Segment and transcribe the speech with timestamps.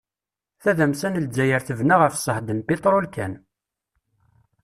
[0.63, 3.33] Tadamsa n Lezzayer tebna ɣef ṣṣehd n piṭrul kan.